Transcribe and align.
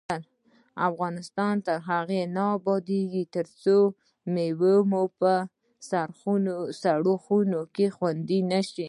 افغانستان 0.89 1.53
تر 1.65 1.77
هغو 1.89 2.21
نه 2.35 2.43
ابادیږي، 2.57 3.23
ترڅو 3.35 3.77
مېوې 4.33 4.75
مو 4.89 5.03
په 5.19 5.31
سړه 6.83 7.11
خونه 7.25 7.59
کې 7.75 7.87
خوندي 7.97 8.39
نشي. 8.51 8.79